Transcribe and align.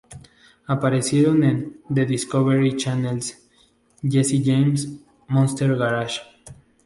Aparecieron 0.65 1.43
en 1.43 1.77
The 1.93 2.07
Discovery 2.07 2.75
Channel’s 2.75 3.37
Jesse 4.01 4.41
James' 4.43 4.97
Monster 5.27 5.75
Garage. 5.77 6.21